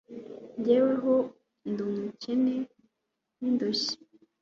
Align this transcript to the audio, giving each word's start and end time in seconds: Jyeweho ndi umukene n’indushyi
Jyeweho 0.63 1.13
ndi 1.69 1.81
umukene 1.87 2.55
n’indushyi 3.39 3.95